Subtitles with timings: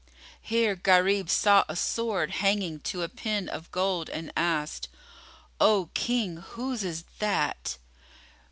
[0.41, 4.89] Here Gharib saw a sword hanging to a pin of gold and asked,
[5.59, 7.77] "O King, whose is that?"